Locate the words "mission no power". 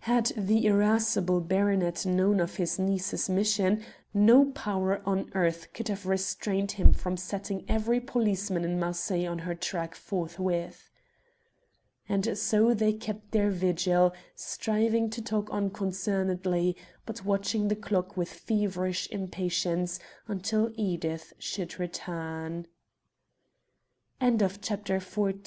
3.30-5.00